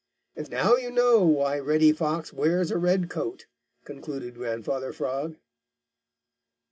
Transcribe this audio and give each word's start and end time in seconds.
And 0.35 0.49
now 0.49 0.77
you 0.77 0.89
know 0.89 1.21
why 1.23 1.59
Reddy 1.59 1.91
Fox 1.91 2.33
wears 2.33 2.71
a 2.71 2.79
red 2.79 3.07
coat," 3.07 3.45
concluded 3.85 4.33
Grandfather 4.33 4.91
Frog. 4.91 5.35